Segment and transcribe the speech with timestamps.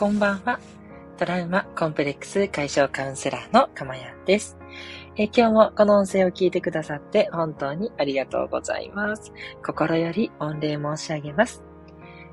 [0.00, 0.58] こんばんは。
[1.18, 4.56] トラウマコンプレックス解消カウンセラーのかまやんです。
[5.14, 9.30] え今日もこの音声を聞いてくださって本当にありがとうございます。
[9.62, 11.62] 心より御礼申し上げます。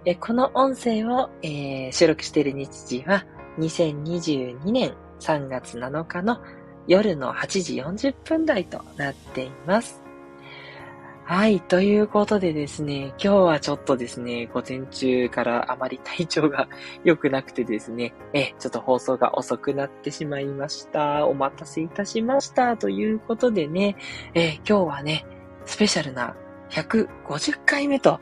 [0.06, 3.26] えこの音声を、えー、収録している日時は
[3.60, 6.42] 2022年3月7日の
[6.88, 10.07] 夜の8時40分台となっています。
[11.30, 11.60] はい。
[11.60, 16.70] ということでですね、今日はちょっとですね、午前中からあまり体調が
[17.04, 21.28] 良くなくてですね、え、ちょっと放送が遅くなってしまいました。
[21.28, 22.78] お待たせいたしました。
[22.78, 23.98] ということでね、
[24.36, 25.26] え、今日はね、
[25.66, 26.34] スペシャルな
[26.70, 28.22] 150回目と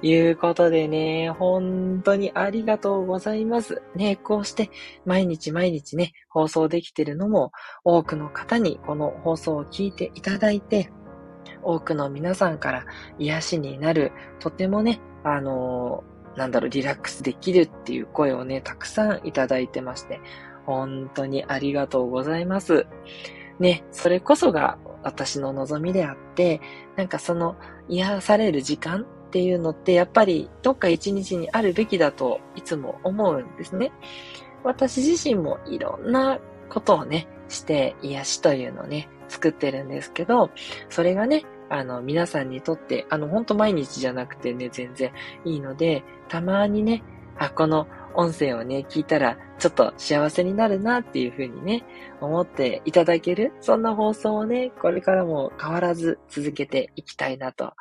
[0.00, 3.82] いうことでね、本当にありがとうございます。
[3.94, 4.70] ね、こうして
[5.04, 7.52] 毎日毎日ね、放送できてるのも
[7.84, 10.90] 多くの方にこの放送を聞いていただいて、
[11.62, 12.86] 多くの皆さんから
[13.18, 20.20] 癒しになる、とてもね、あのー、なんだろう、リラックスできるっていう声をね、たくさんいただいてまして、
[20.66, 22.86] 本当にありがとうございます。
[23.58, 26.60] ね、それこそが私の望みであって、
[26.96, 27.56] なんかその
[27.88, 33.92] 癒される時間っていうのってやっぱりどっか一日にあるべきだといつも思うんですね。
[34.64, 36.38] 私自身もいろんな
[36.68, 40.50] ことをね、して癒しというのをね、作ってるんですけど、
[40.88, 45.12] それがね、あの、皆さんにとって、あの、ほんと毎日じゃなくてね、全然
[45.44, 47.02] いいので、たまにね、
[47.38, 51.84] あ、この音声をね、聞いたら、ちょっと幸せになるなっていうふうにね、
[52.20, 57.74] 思っていただける、そんな放送をね、これからも変わらず続けていきたいなと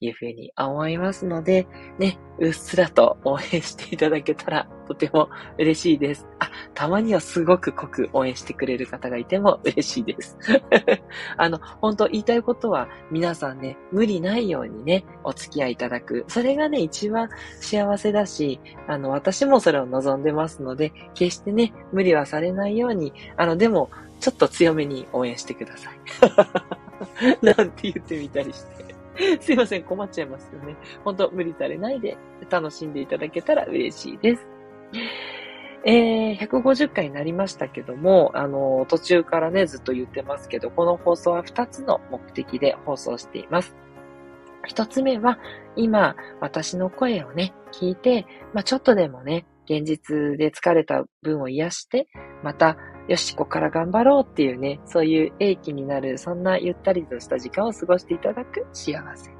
[0.00, 1.66] いうふうに思いますので、
[1.98, 6.26] ね、うっすらと応援していただけたらとても嬉しいです。
[6.38, 10.38] あ、たまにはすごく濃く応援してくれる方がいても嬉しいです。
[11.36, 16.24] あの、本当言いたいことは皆さんね、無理ないようにね、お付き合いいただく。
[16.28, 17.28] それがね、一番
[17.60, 25.98] 幸せだし、あの、私もそれを望んでますので、決してね、無理はされないように、あの、でも、ちょっと強めに応援してください。
[27.44, 28.99] なんて言ってみたりして。
[29.40, 30.76] すいません、困っちゃいますよね。
[31.04, 32.16] ほんと、無理されないで
[32.48, 34.48] 楽しんでいただけたら嬉しいです。
[35.84, 43.74] えー、150回になりましたけども、あの、途中からね、ずっと言ってますけど、この放送は2つの目的で放送しています。
[44.68, 45.38] 1つ目は、
[45.76, 52.08] 今、私の声をね、聞いて、まあ、ちょっとでもね、現実で疲れた分を癒して、
[52.42, 52.76] また
[53.10, 59.32] よし、ここから頑張ろうっていうね、そういう英気になる、そんなゆったりとした時間を過ごしていただく幸せ。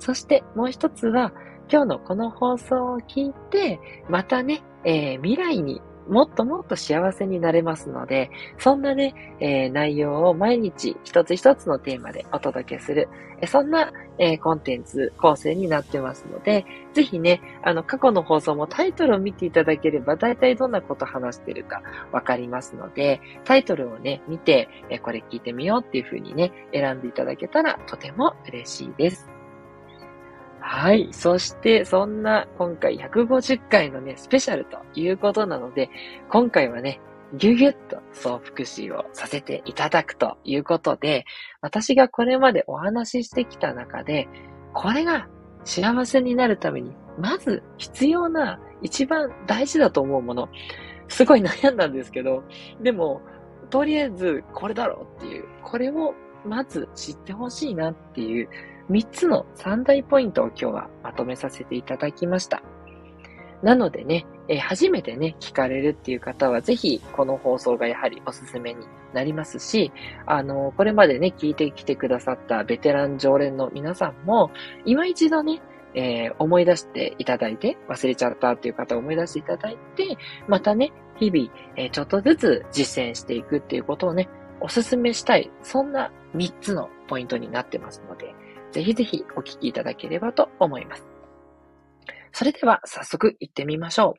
[0.00, 1.32] そしてもう一つは、
[1.70, 13.08] 今日のこの放送を聞いて、またね、えー、未来にもっともっと幸せになれますので、そんなね、えー、内容を毎日一つ一つのテーマでお届けする、
[13.40, 21.82] えそんな、えー、コンテンツ構成になってますので、ぜひね、あの、過去の放送もタイトルを見ていただければ、大体どんなこと話してるか
[22.12, 29.33] わかりますので、タイトルをね、見て、えこれ聞いてみようっていう風にね、選んでいただけたらとても嬉しいです。
[30.66, 31.08] はい。
[31.12, 35.90] そして、そんな今回150回のね、スペシャルということなので、
[36.30, 37.02] 今回はね、
[37.34, 41.26] ぎゅぎゅっと総復習をさせていただくということで、
[41.60, 44.26] 私がこれまでお話ししてきた中で、
[44.72, 45.28] これが
[45.64, 50.48] 幸せになるために、まず必要な一番大事だと思うもの、
[51.08, 52.42] すごい悩んだんですけど、
[52.80, 53.20] でも、
[53.68, 58.48] とりあえずこれだろうっていう、これをまず知ってほしいなっていう
[58.90, 62.62] 3つの3大ポイントを今日はまとめさせていただきました。
[63.62, 69.90] なのでね、えー、初めてね、聞かれるっていう方は、ぜひ、この放送がやはりおすすめになりますし、
[70.26, 74.50] あのー、これまでね、聞いてきてくださったベテラン常連の皆さんも、
[74.84, 75.62] 今一度ね、
[75.94, 84.28] えー、思い出していただいて、忘れちゃったっていう方を思い出していただいて、またね、日々、えちょっとずつ実践していくっていうことをね、
[84.60, 88.34] お勧めしたい、そんな3つのポイントになってますので、
[88.74, 91.06] ぜひぜひお聞きいただければと思います。
[92.32, 94.16] それでは早速行ってみましょ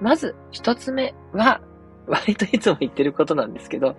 [0.00, 0.02] う。
[0.04, 1.60] まず一つ目は、
[2.08, 3.96] 割といつも言ってることなんですけど、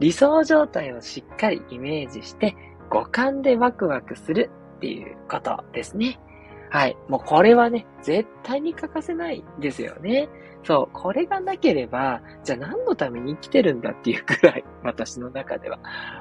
[0.00, 2.56] 理想状態をしっかりイメージして、
[2.90, 6.18] 五感でワクワクするっていうことですね。
[6.74, 6.96] はい。
[7.08, 10.28] もうこれはね、絶対に欠かせないですよね。
[10.64, 15.78] そう、これがなければ、じゃあ何のために生きてるんだっていうくらい、私の中では。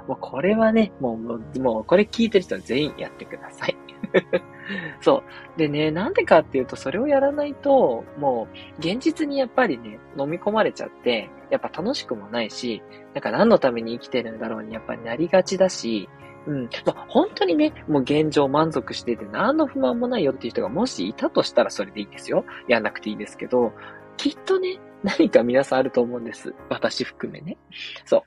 [0.07, 3.75] もうこれはね、もう、もう、これ聞いてる人は全員やってください。
[5.01, 5.23] そ
[5.55, 5.57] う。
[5.57, 12.83] でね、なんでかっていうと、それをやらないと、もう、現実にやっぱりね、飲み込まれちゃって、やっぱ楽しくもないし、
[13.15, 16.07] なんか何のために生きてるんだろうにやっぱりなりがちだし、
[16.48, 16.63] うん。
[16.86, 22.45] まあ、本当にね、もう現状満足してて何の不満もないよっていう人がもしいたとしたらそれでいいんですよ。
[22.68, 23.72] やんなくていいですけど、
[24.18, 26.54] きっとね、何か皆さんあると思うんです。
[26.69, 27.57] 私含めね。
[28.06, 28.22] そう。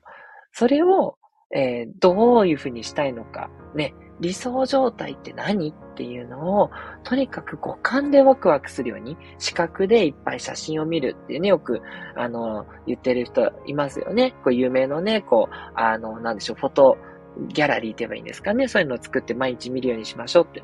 [0.52, 1.16] それを、
[1.54, 3.50] えー、どういうふうにしたいのか。
[3.74, 3.94] ね。
[4.20, 6.70] 理想状態って何っていうのを、
[7.04, 11.82] とにかく五感でワクワクするように、視覚でいっぱい写真を見るっていうね、よく、
[12.16, 14.34] あの、言ってる人いますよね。
[14.42, 16.96] こう、有名のね、こう、あの、なんでしょう、フォト、
[17.48, 18.68] ギャラリーって言えばいいんですかね。
[18.68, 20.62] そういうのを作って毎日見るようにしましょうって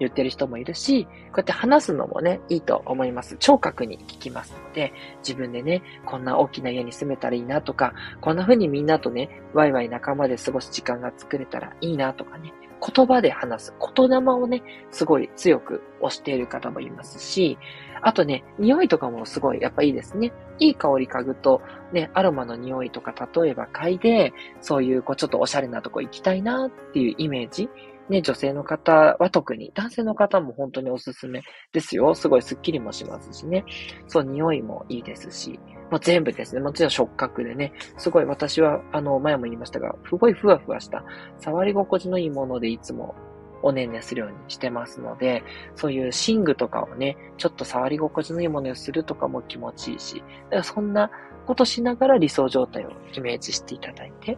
[0.00, 3.36] 言ってる人もいるし、こうやって話すのもね、いいと思います。
[3.36, 17.58] 聴覚に聞きますので、自分でね、こんな大きな家に住めたらいいなとか、こんな風にみんなとね、ワイワイ仲間で過ごす時間が作れたらいいなとかね、言葉で話す、言霊をね、すごい強く押している方もいますし、
[18.02, 20.32] あとね、匂いとかもすごいやっぱいいですね。
[20.58, 21.60] いい香り嗅ぐと、
[21.92, 24.32] ね、アロマの匂いとか例えば嗅いで、
[24.62, 27.68] そういうこうちょっとおしゃれなとこ行きたいなっていうイメージ
[28.10, 31.42] ね、女性の方は特に、男性の方も本当におすすめ
[31.72, 32.14] ですよ。
[32.14, 33.64] すごいスッキリもしますしね。
[34.08, 35.58] そう、匂いもいいですし、
[35.90, 36.60] もう全部ですね。
[36.60, 41.04] もちろん触覚でね、すごい私は、あの、前も言いましたが、すごいふわふわした、
[41.38, 43.14] 触り心地のいいものでいつも
[43.62, 45.42] おねんねするようにしてますので、
[45.74, 51.10] そういう寝具とかをね、ちょっと触り心地のいいものをするとかも気持ちいいし、だからそんな
[51.46, 54.36] ことしながら理想状態をイメージしていただいて、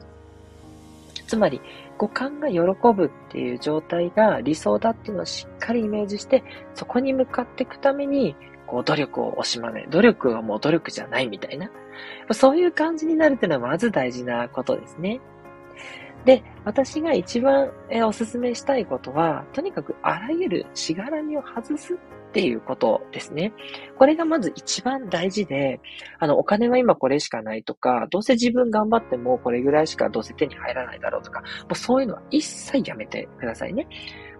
[1.32, 1.62] つまり、
[1.96, 2.60] 五感が喜
[2.94, 6.44] ぶっていう状態が理想だっていうのをしっかりイメージして、
[6.74, 8.36] そこに向かっていくために、
[8.66, 9.86] こう、努力を惜しまない。
[9.88, 11.70] 努力はもう努力じゃないみたいな。
[12.32, 15.22] そういう感じになるっていうのはまず大事なことですね。
[16.26, 17.70] で、私が一番
[18.04, 21.96] お勧めしたいことは、とにかくあらゆるしがらみを外すっ
[22.32, 23.52] っていうことですね。
[23.98, 25.80] これがまず一番大事で、
[26.18, 33.86] あの、お金は今これしかないとか、どうせ自分頑張ってもこれぐらいしかどうせ手に入らないだろうとか、もうそういうのは一切やめてくださいね。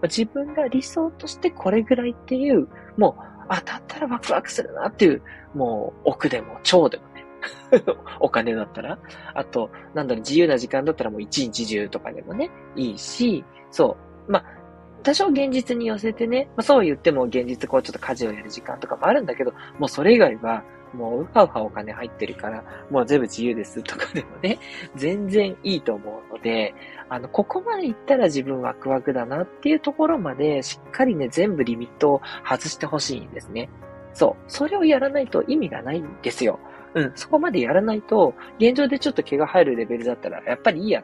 [0.05, 2.67] 自分が理想としてこれぐらいっていう、
[2.97, 5.23] もう当たったらワクワクするなっていう、
[5.55, 7.27] もう奥でも超でもね、
[8.21, 8.99] お金だったら。
[9.35, 13.99] あと、なんだろう、自由な時間だったらもう一日中とかでもね、いいし、そ
[14.29, 14.33] う。
[14.33, 14.62] まあ、
[15.03, 20.65] 多少現実に寄せてね、まあ、そう言っても現実こうちょっと家事をやる時間とかもあるんだけど、もうそれ以外は、
[20.95, 24.59] もううはうはお金入ってるから、もう全部自由ですとかでもね、
[24.95, 26.75] 全然いいと思うので、
[27.09, 33.71] あの、ここまで行ったら自分ワクワクだなっていうところまで、しっかりね、全部リミットを外してほしいんですね。
[34.15, 34.45] そう。
[34.47, 36.59] それをやらないと意味がないんですよ。
[36.95, 37.13] うん。
[37.15, 41.03] そこまでやらないと、現状でちょっと毛が入るレベルだったら、やっぱりいいや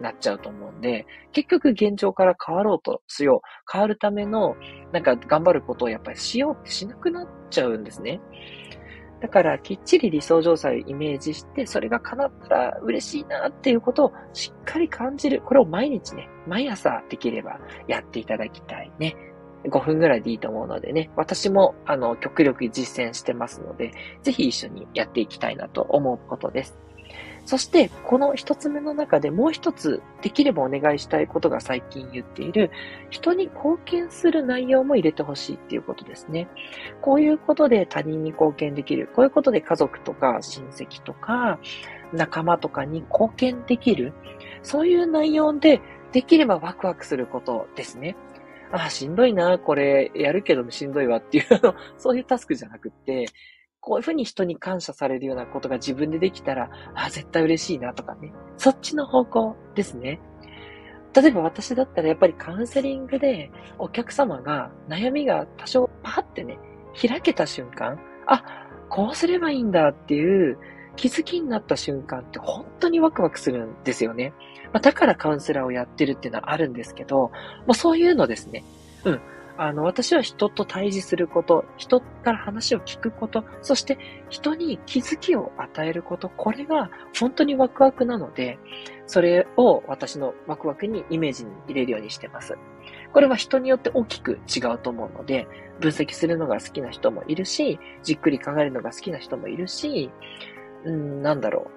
[0.00, 3.70] なっちゃうと思うんで、結局現状から変わろうとしよう。
[3.70, 4.56] 変わるための、
[4.92, 8.20] なんか頑張ることをやっぱりしようってしなくなっちゃうんですね。
[9.20, 15.40] だから、きっちり理想状態をイメージして、それが叶ったら嬉しいなっていうことをしっかり感じる。
[15.40, 17.58] これを毎日ね、毎朝できれば
[17.88, 19.16] やっていただきたいね。
[19.64, 23.92] 5分ぐらいでいいと思うのでね、私も、あの、極力実践してますので、
[24.22, 26.78] ぜひ一緒にやっていきたいなと思うことです。
[27.44, 32.70] そして、この一つ目の中でもう一つ、できればお願いしたいことが最近言っている、
[33.10, 36.48] 人に貢献する内容も入れてほしいっていうことですね。
[37.02, 39.10] こういうことで他人に貢献できる。
[39.14, 41.58] こういうことで家族とか親戚とか
[42.12, 44.14] 仲間とかに貢献できる。
[44.62, 45.80] そういう内容で、
[46.12, 48.16] できればワクワクすることですね。
[48.72, 51.44] あ、しんどいな、これ、やるけどもしんどいわっていう、
[51.98, 53.26] そういうタスクじゃなくって、
[53.84, 58.32] こういうふうに人に感謝されるようなことが自分でできたら、あ、絶対嬉しいなとかね。
[58.56, 60.20] そっちの方向ですね。
[61.14, 66.58] 例えば私だったらやっぱりカウンセリングでお客様が悩みが多少パーってね、
[66.98, 68.42] 開けた瞬間、あ、
[68.88, 70.58] こうすればいいんだっていう
[70.96, 74.32] 気づきになった瞬間って本当にワクワクするんですよね。
[74.72, 77.30] まあ、だからカウンセラーをやってるっていうのはあるんですけど、
[77.66, 78.64] まあ、そういうのですね。
[79.04, 79.20] うん。
[79.56, 88.58] あの、私は人と対峙すること、人から話を聞くこと、そして人に気づきを与えること、これが本当にワクワクなので、
[89.06, 92.56] それを私のワクワクにイメージに入れるようにしてます。
[93.12, 95.46] これは人によって大きく違うと思うので、
[95.80, 100.10] 分析するのが好きな人もいるし、じっくり考えるのが好きな人もいるし、
[100.84, 101.70] うん、なんだろ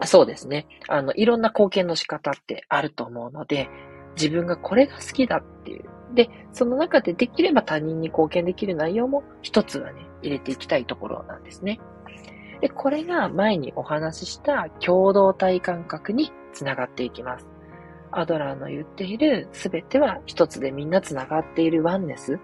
[0.00, 0.06] う。
[0.06, 0.66] そうですね。
[0.88, 3.68] あの、いろんな貢献の仕方ってあると思うので、
[4.16, 11.80] 自分がこれが好きだっていうで、その中でできれば他人に貢献できる内容も一つはね、入れていきたいところなんですね。
[12.60, 17.46] で、これが前にお話しした共同体感覚につながっていきます。
[18.10, 22.38] アドラーの言っているすべては一つでみんなつながっているワンネス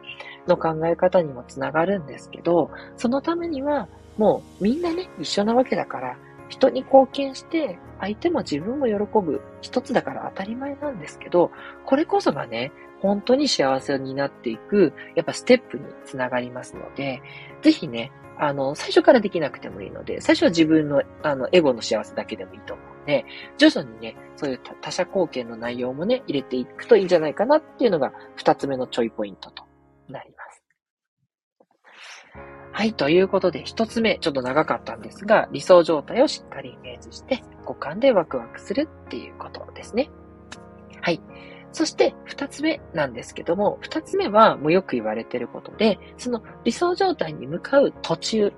[0.48, 6.16] の考え方にもつながるんですけど、そのためにはもうみんなね、一緒なわけだから、
[6.50, 11.50] 人に貢献して、相手も自分も喜ぶ一つだから当たり前なんですけど、
[11.87, 17.23] これこそがね、本当に幸せになっていく、やっぱステップにつながりますので、
[17.62, 23.25] ぜひね、あの、最初からできなくてもいいので、最初は自分の、あの、エゴの幸せだけでもいいと思うので、
[23.59, 29.64] 徐々にね、そういう他者貢献の内容もね、入れていくといいんじゃないかなっていうのが、二つ目のちょいポイントと
[30.09, 30.39] なります。
[32.80, 32.94] はい。
[32.94, 40.08] ということで、一つ目、ちょっと長かったんですが、理想状態をしっかりイメージして、五感でワクワクするっていうことですね。
[41.02, 41.20] はい。
[41.72, 48.52] そして、二つ目なんですけども、二つ目はもうよく言われてることで、その理想状態に向かう途中っ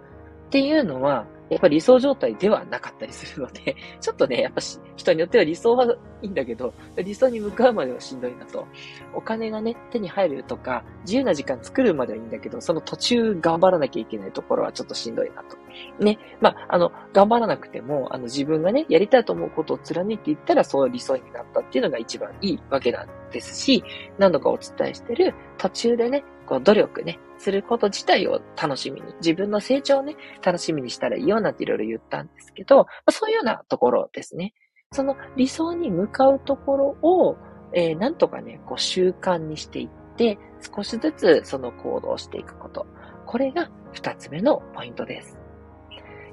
[0.50, 5.86] ていうのは、やっぱり理想状態ではなかったりするので、 ちょっとね、やっぱし人によっては理想は
[6.22, 8.66] いいんだけど、理想に向かうまではしんどいなと。
[9.14, 15.56] お金がね、手に入るとか、自由な時間作るまではいいんだけど、その途中頑張らなきゃいけないところはちょっとしんどいなと。
[16.02, 16.18] ね。
[16.40, 23.84] まあ、あの、頑張らなくても、あの、自分がね、やりたいと思うことを貫いていったら、そう理想になったっていうのが一番いいわけなんですし、
[24.18, 34.52] 何度かお伝えしてる、途中でね、こう、努力ね、すること自体を楽しみに、自分の成長をね、楽しみにしたらいいよなんていろいろ言ったんですけど、そういうようなところですね。
[34.90, 37.38] その理想に向かうところを、
[37.72, 42.86] えー、なんとかね、こう習慣にしていって、少しずつその行動をしていくこと。
[43.24, 45.38] これが二つ目のポイントです。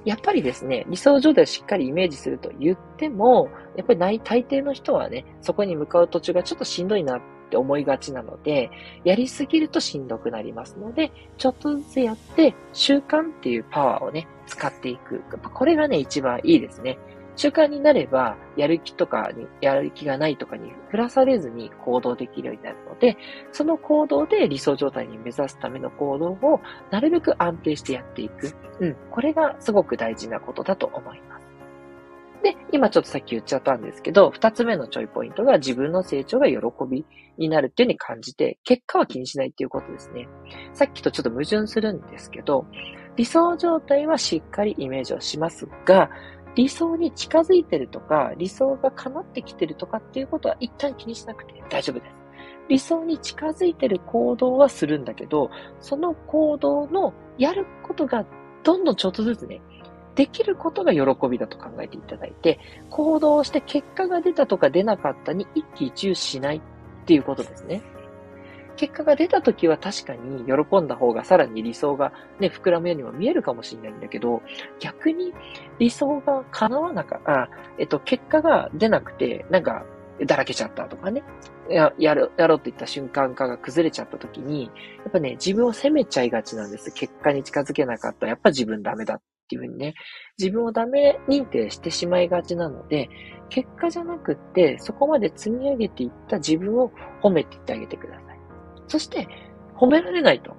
[0.03, 3.47] やっぱりですね、理想状態をしっかりイメージすると言っても、
[3.77, 8.69] やっぱり、大抵の人はね、そこに向かう途中がちょっとしんどいなっって思いがちなので、
[9.03, 15.21] やりすぎるとしんどくなりますので、ちょっとずつやって、習慣っていうパワーをね、使っていく。
[15.41, 16.99] これがね、一番いいですね。
[17.35, 23.17] 習慣になれば、やる気とかに、やる気がないとかに振らされずに行動できるようになるので、
[23.51, 26.59] その行動で理想状態に目指すための行動を
[26.91, 28.53] なるべく安定してやっていく。
[28.81, 28.95] うん。
[29.09, 31.38] これがすごく大事なことだと思います。
[32.43, 36.57] で、今ちょっとさっき言っちゃったんですけど、二つ目のちょいポイントが自分の成長が喜
[36.89, 37.05] び
[37.37, 40.27] になるっていうふうに感じて、結果は気にしないっていうことですね。
[40.73, 42.65] さっきとちょっと矛盾するんですけど、
[43.17, 46.09] 理想状態はしっかりイメージをしますが、
[46.55, 52.15] 理想に近づいてるとか、理想が叶ってきてるとかっていうことは一旦気にしなくて大丈夫です。
[52.69, 55.49] 理想に近づいてる行動はするんだけど、
[55.81, 58.25] その行動のやることが
[58.63, 59.61] どんどんちょっとずつね、
[60.19, 60.99] できることが喜
[61.29, 62.59] びだと考えていただいて、
[62.89, 66.61] 行動して結果が出たとか出なかったに一喜一憂しないっ
[67.05, 67.81] ていうことですね。
[68.75, 74.41] 結果が出た時は確かに喜んだ方がさらに理想がね、膨らむようにも見えるかもしれないんだけど、
[74.81, 75.33] 逆に
[75.79, 79.85] 理想が叶わなかった、えっと、結果が出なくて、なんか、
[80.25, 81.23] だらけちゃったとかね、
[81.69, 84.71] や、やる、やろうって言った瞬間化が崩れちゃった時に、や
[85.07, 86.91] っぱね、自分を責めちゃいがちなんです。
[86.91, 88.27] 結果に近づけなかった。
[88.27, 89.95] やっぱ自分ダメだていうふうにね、
[90.37, 93.09] 自分をダメ認定してしまいがちなので、
[93.49, 96.91] 結果じゃなくって、そこまで積み上げていった自分を
[97.21, 98.39] 褒めていってあげてください。
[98.87, 99.27] そして、
[99.75, 100.55] 褒められないと。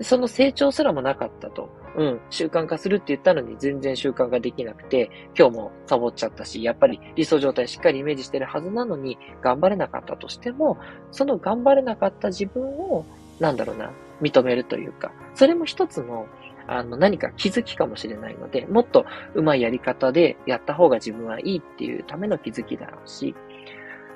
[0.00, 1.70] その成長すらもなかったと。
[1.94, 10.78] うん、習慣化するって言ったのに全然習慣化できなくて、今日もサボっちゃったし、やっぱり理想状態しっかりイメージしてるはずなのに、頑張れなかったとしても、
[11.10, 13.04] その頑張れなかった自分を、
[13.40, 13.90] なんだろうな、
[14.22, 16.26] 認めるというか、それも一つの、
[16.66, 23.34] あの、何か気づきかもしれないので、もっと上手いやり方でやった方が自分はいいっていうための気づきだろうし、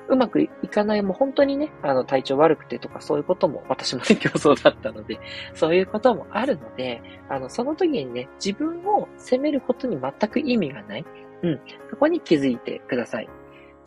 [0.09, 5.19] うまくいかない、もう本当にね、あの、体調悪くてとかそういうことも、私もね、 競争だったので、
[5.53, 11.05] そういうこともあるので、あの、その時にね、自分を責めることに全く意味がない。
[11.43, 11.59] うん。
[11.89, 13.29] そこに気づいてください。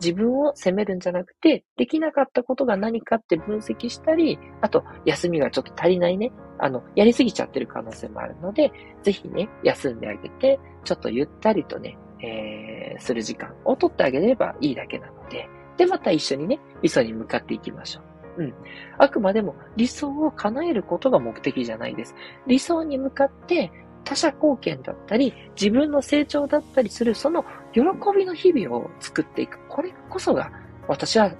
[0.01, 6.31] 自分を責めるんじゃなくて、できなかったことが何かって分析したり、あと、休みがちょっと足りないね。
[6.57, 8.71] あの、やりすぎちゃってる可能性もあるので、
[9.03, 18.01] ぜひね、休んであげて、ちょっとゆったりとね、えー、する時間を取ってあげればいいだけなので、で、また一緒にね、理想に向かっていきましょ
[18.37, 18.43] う。
[18.43, 18.53] うん。
[18.97, 22.15] あくまでも理想を叶えることが目的じゃないです。
[22.47, 23.71] 理想に向かって
[24.03, 27.43] 他者貢献だったり、自分の成長だったりする、その
[27.73, 27.81] 喜
[28.15, 29.59] びの日々を作っていく。
[29.67, 30.51] これこそが
[30.87, 31.31] 私は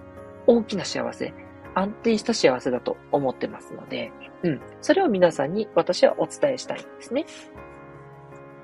[0.47, 1.33] 大きな幸せ、
[1.75, 4.11] 安定した幸せだと思ってますので、
[4.43, 4.61] うん。
[4.81, 7.25] それを皆さんに私はお伝えしたいんですね。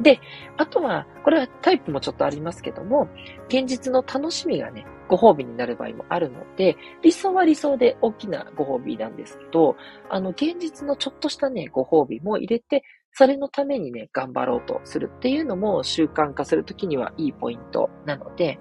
[0.01, 0.20] で、
[0.58, 3.10] あとは、これはタイプもちょっとありますけども、
[3.48, 9.75] 現実の楽しみがね、ご褒美になる場合もあるので、理想は理想で大きなご褒美なんですけど、
[10.10, 12.84] あの、現実のちょっとしたね、ご褒美も入れて、
[13.14, 18.60] それのためにね、頑張ろうとするっていうのも習慣化するときにはいいポイントなので、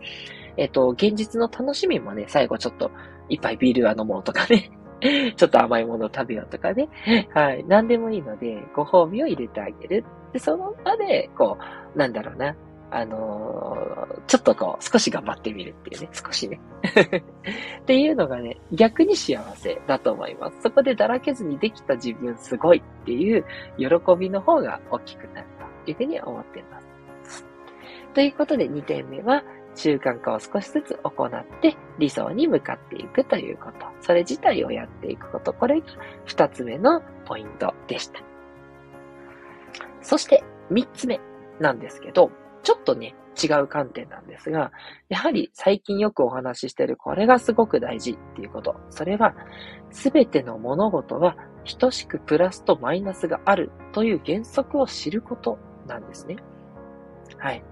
[0.56, 2.90] えっと、現実の楽しみもね、最後ちょっと
[3.28, 4.70] いっぱいビールは飲もうとかね、
[5.36, 6.88] ちょっと甘いものを食べようとかね。
[7.34, 7.64] はい。
[7.68, 10.04] 何でもいいので、ご褒美を入れてあげる。
[10.32, 11.58] で、その場で、こ
[11.94, 12.56] う、なんだろうな。
[12.90, 16.60] あのー、ちょっとこう、少し頑張ってみるっていうね、少しね。
[17.82, 20.62] っていうのがね、逆に幸せだと思います。
[20.62, 23.44] そこでだらけずにできた自分すごいっていう
[23.76, 25.46] 喜びの方が大きくなる
[25.84, 26.86] というふうに思っています。
[28.14, 29.42] ということで2点目は、
[29.74, 33.86] 習慣化を少しずつ行って理想に向かっていくということ。
[34.00, 35.52] それ自体をやっていくこと。
[35.52, 35.86] これが
[36.26, 38.20] 2つ目のポイントでした。
[40.00, 41.20] そして3つ目
[41.60, 42.30] なんですけど、
[42.66, 44.72] ちょっとね、違う観点なんですが、
[45.08, 48.74] やはり最近よくお話ししてるこれがすごく大事っていうこと。
[48.90, 49.36] それは、
[49.92, 51.36] すべての物事は
[51.78, 56.38] 等しくプラスとマイナスがあるという原則を知ることなんですね。
[57.38, 57.62] はい。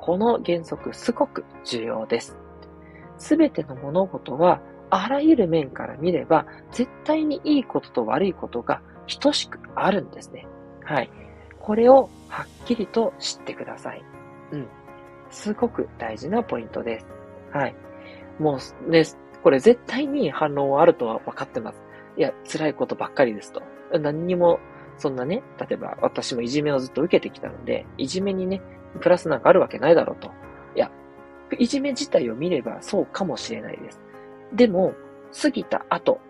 [0.00, 2.38] この原則すごく重要です。
[3.18, 8.80] すべての物事はあらゆる面から見れば絶対にいいことと悪いことが
[9.20, 10.46] 等しくあるんですね。
[10.84, 11.10] はい。
[11.60, 14.02] これをはっきりと知ってください。
[14.52, 14.66] うん。
[15.30, 17.06] すごく大事なポイントです。
[17.52, 17.74] はい。
[18.38, 19.04] もうね、
[19.42, 21.82] これ絶対に反論はあるとは分かってます。
[22.16, 23.62] いや、辛いことばっかりですと。
[24.00, 24.58] 何にも、
[24.96, 28.60] そんなね、例えば私もいじめをずっと受けてきたので、いじめにね、
[29.00, 30.30] プラスなんかあるわけないだろうと。
[30.74, 30.90] いや、
[31.58, 34.00] いじめ自体を見ればそうかもしれないです。
[34.52, 34.94] でも、
[35.40, 36.20] 過ぎた後、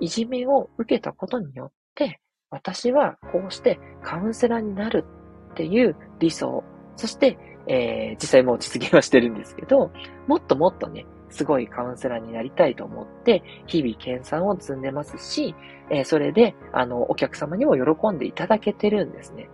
[0.00, 2.20] いじめを受けたことによって、
[2.50, 5.04] 私はこうしてカウンセラーになる
[5.52, 6.64] っていう理想、
[6.96, 9.90] そして、えー、実際もう実現はしてるんですけど、
[10.26, 15.54] もっともっとね、すごいカウンセラーになりたいと思って、日々研鑽を積んでますし、
[15.90, 19.48] えー、それで、あの、お客様にも喜んでいただけてるんですね。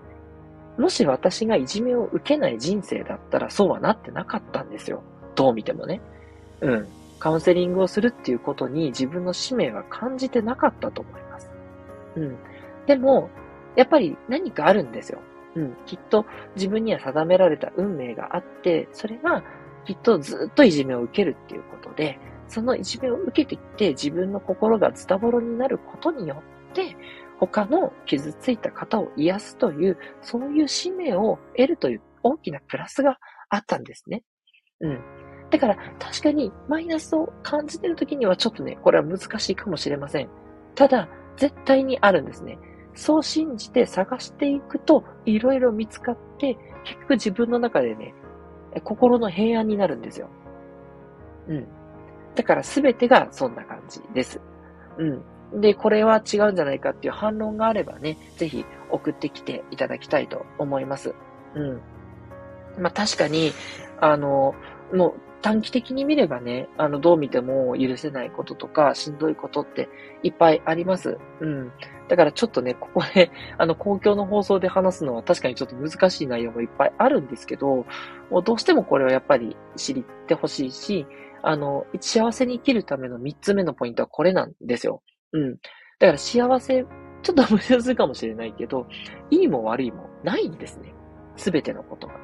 [0.79, 5.03] もし私がいじめを受けない人生だったらそうはなってなかったんですよ。
[5.35, 6.01] どう見てもね。
[6.61, 6.89] うん。
[7.19, 11.51] カウンセリングをするっていうことに自分の使命は感じてなかったと思います。
[12.17, 12.37] うん。
[12.87, 13.29] でも、
[13.77, 15.21] やっぱり何かあるんですよ。
[15.57, 15.77] うん。
[15.87, 16.25] きっと
[16.57, 19.43] 自分には定められた運命があって、それが
[19.85, 22.19] きっとずっといじめを受けるっていうことで、
[22.49, 26.97] そのいじめを受けていって自分の心がズタボロになることによって、
[27.39, 33.19] 他の傷ついた方を癒すという、そういう使命を得るという大きなプラスが
[33.51, 34.23] あったんですね。
[34.81, 35.01] うん。
[35.51, 40.29] だから確かにマイナスを感じてる時にはちょっとね、これは難しいかもしれません。
[40.75, 42.59] ただ、絶対にあるんですね。
[42.95, 48.15] そう信じて探していくと、いろいろ見つかって、結局自分の中でね、
[48.85, 50.29] 心の平安になるんですよ。
[51.49, 51.67] うん。
[52.35, 54.41] だから全てがそんな感じです。
[54.99, 55.61] うん。
[55.61, 61.15] で、これは違うんじゃないかっていう反論があればね、ぜひ送ってきていただきたいと思います。
[61.55, 61.81] うん。
[62.83, 63.53] まあ確かに、
[64.01, 64.55] あの、
[64.93, 69.89] もう短期的に見ればね、あの、どう見ても許せないこととか、しんどいことって
[70.23, 71.19] いっぱいあります。
[71.41, 71.73] うん。
[72.09, 77.87] だからちょっとね、ここで、 あの、公共の放送で話すのは確かにちょっと難しい内容もいっぱいあるんですけど、
[78.31, 81.07] もうどうしてもこれはやっぱり知ってほしいし、
[81.43, 85.03] あの、幸せに生きるための三つ目のポイントはこれなんですよ。
[85.33, 85.57] うん。
[85.99, 86.85] だから幸せ、
[87.23, 88.87] ちょっと難しいかもしれないけど、
[89.31, 90.95] いいも悪いもないんですね。
[91.37, 92.15] すべてのことが。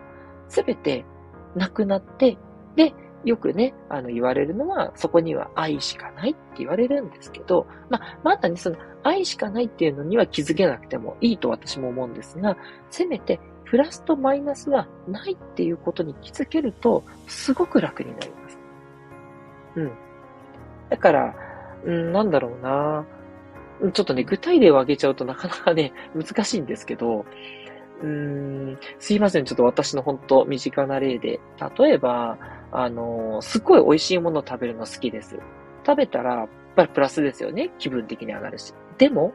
[0.49, 1.05] すべて
[1.57, 2.39] なくなって、
[2.77, 12.57] で、よくね、あの言われるのは、そこには愛しかないって言われるんですけど、まあ、まだね、その愛しかないっていうのには気づけなくてもいいと私も思うんですが、
[12.91, 18.59] せめてプラスとマイナスはないっていうことに気づけると、すごく楽になります。
[19.77, 19.93] うん。
[20.89, 21.35] だから、
[21.85, 23.05] うん、なんだろうな。
[23.93, 27.27] ちょっとね、具体例を挙げちゃうとなかなかね、難しいんですけど、
[28.03, 29.45] うーん、すいません。
[29.45, 31.41] ちょっと私の本当身近な例で。
[31.79, 32.39] 例えば、
[32.71, 35.39] あの、すっごい美味しいものを食べるの好きです。
[35.87, 37.71] 食べたら、やっぱりプラスですよね。
[37.79, 38.75] 気分的に上がるし。
[38.99, 39.33] でも、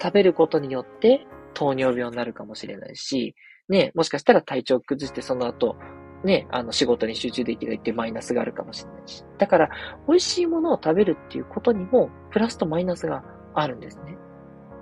[0.00, 3.34] 食べることによって糖尿病になるかもしれないし、
[3.68, 5.76] ね、もしかしたら体調を崩してその後、
[6.22, 9.24] ね、あの仕事に集中できないっていうマイナスがあるかもしれないし。
[9.38, 9.70] だから、
[10.08, 14.16] 美味しいものを食べるっていうことにも、プラスとマイナスがあるんですね。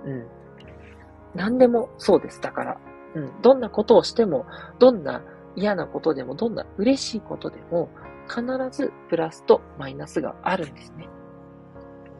[0.05, 0.27] うん。
[1.33, 2.41] 何でもそうです。
[2.41, 2.77] だから、
[3.15, 3.41] うん。
[3.41, 4.45] どんなことをしても、
[4.79, 5.23] どんな
[5.55, 7.89] 嫌なことでも、どんな嬉しいことでも、
[8.27, 11.07] 必ずプラスとマイナスがあるんですね。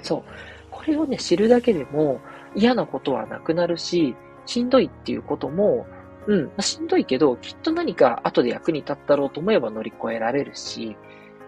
[0.01, 0.23] そう。
[0.71, 2.19] これをね、知るだけでも
[2.55, 5.85] 嫌なことはなくなるし、しんどいっていうことも、
[6.27, 10.95] うん、しんどいけど、きっと何か後で役に立ったろうと思えば乗り越えられるし、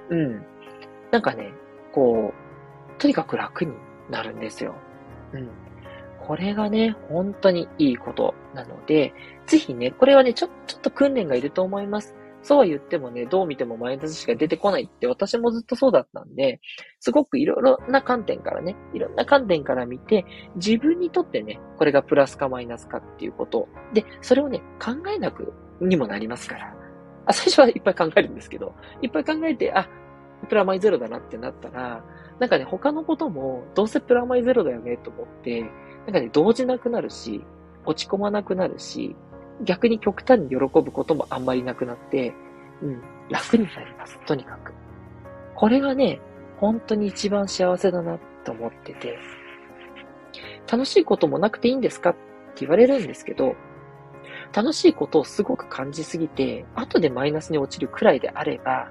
[0.10, 0.46] うん。
[1.12, 1.54] なんかね、
[1.92, 3.74] こう、とにかく楽に
[4.10, 4.76] なるんですよ。
[5.34, 5.50] うん。
[6.28, 9.14] これがね、本当にいいことなので、
[9.46, 12.16] ぜひね、これはね、ちょ、ちょっと訓練がいると思います。
[12.42, 16.60] そうは言ってもね、どう見てもマイナスしか出てこないって私もずっとそうだったんで、
[17.00, 23.68] すごくいろいろな観点からね、いろんな観点から見て、自分にとってね、これがプラスかマイナスかっていうこと。
[23.94, 26.76] で、それをね、考えなくにもなりますから。
[27.26, 29.90] あ、最初はいっぱい考えるんですけど、いっぱい考えて、あ、
[30.48, 32.04] プラマイゼロだなってなったら、
[32.40, 35.66] なんかね、他のことも、どうせプラマイゼロだよねと思って、
[36.08, 37.44] なんかね、動じなくなるし、
[37.86, 39.16] 落ち込まなくなるし、
[39.64, 42.34] 逆に極端に喜ぶこともあんまりなくなって、
[42.82, 44.18] うん、楽になります。
[44.26, 44.74] とにかく。
[45.56, 46.22] これがね、
[46.60, 49.20] 本当に一番幸せだなと思ってて、
[50.72, 52.20] 楽しいこともなくていいんですかって
[52.62, 53.56] 言われるんですけど、
[54.54, 58.90] 楽しいことをすごく感じすぎて、後でマイナスに落ちるくらいであれば、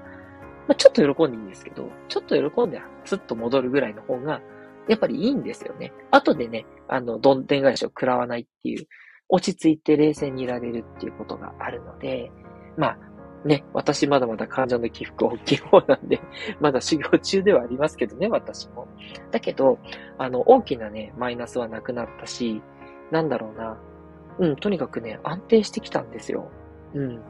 [0.67, 4.41] まあ、ちょっと喜んでいいんですけど、ちょっと喜んで、スッと戻るぐらいの方が、
[4.87, 5.93] やっぱりいいんですよね。
[6.11, 8.87] 後でね、あの、どんでん返しを食らわないっていう、
[9.29, 12.31] 落ち着いて冷静にいられるっていうことがあるので、
[12.77, 12.97] まあ、
[13.45, 16.19] ね、私まだまだ患者の起伏大きい方なんで、
[16.59, 18.87] まだ修行中ではありますけどね、私も。
[19.31, 19.79] だけど、
[20.17, 22.61] あの、大きなね、マイナスはなくなったし、
[23.11, 23.77] なんだろうな。
[24.39, 26.49] うん、とにかくね、安定してきたんですよ。
[26.93, 27.21] うん。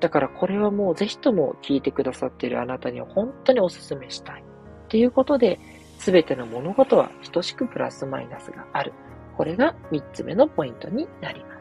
[0.00, 4.42] だからこれはもうぜひとも聞いてくださってるあなたには本当にお勧めしたい。
[4.42, 5.58] っていうことで、
[5.98, 8.92] すべての物事は等しくプラスマイナスがある。
[9.36, 11.58] これが3つ目のポイントになります。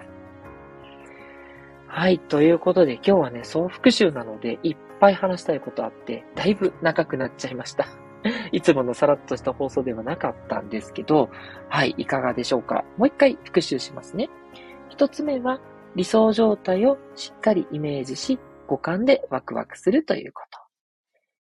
[1.87, 2.19] はい。
[2.19, 7.87] ということで、今日はね、総復習なので、いっぱい話したいことあって、だいぶ長くなっちゃいました。
[8.51, 11.29] いつものさらっとした放送ではなかったんですけど、
[11.69, 12.83] はい、いかがでしょうか。
[12.97, 14.29] もう一回復習しますね。
[14.89, 15.59] 一つ目は、
[15.95, 20.59] 理想状態をしっかりイメージし、五感でワクワクするということ。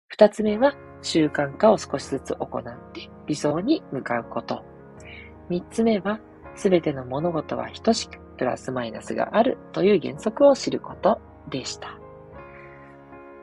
[0.07, 4.65] 二つ目は、習慣化を少しずつ行って理想に向かうこと。
[5.49, 6.21] 三つ目は、
[6.55, 11.99] すべての物事は等しくプラスマイナスがあるという原則を知ることでした。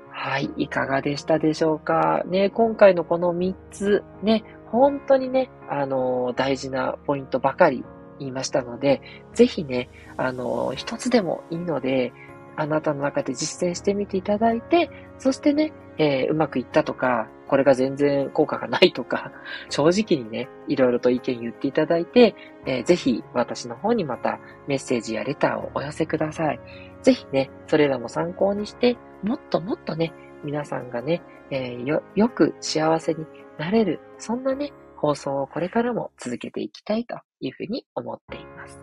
[0.10, 2.24] はい、いかがでしたでしょうか？
[2.26, 7.84] ね、今回のこの3つ、ね、本当にね、あのー、大事なポイントばかり
[8.20, 9.02] 言いましたので、
[9.34, 12.12] ぜひね、あのー、一つでもいいので、
[12.56, 14.90] あなたの中で実践してみていただいて、
[15.20, 19.32] そしてね、えー、うまくいったとか、これが全然効果がないとか、
[19.70, 26.60] 正直にね、いろいろと意見言っていただいて、えー、ぜひ私の方にまたメッセージやレターをお寄せください。
[27.02, 33.26] ぜひね、それらも参考にして、もっともっとね、皆さんがね、えー、よ、よく幸せに
[33.58, 38.80] なれる、そんなね、放送をこれからも続けていきたいというふうに思っています。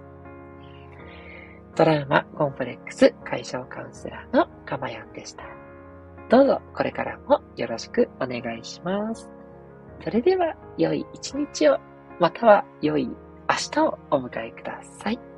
[1.75, 5.62] トラウマコンプレックス解消カウンセラーのかまやんでした。
[6.28, 9.28] どうぞこれからもよろしくお願いします。
[10.02, 11.78] それでは良い一日を、
[12.18, 13.14] または良い明
[13.70, 15.32] 日をお迎えください。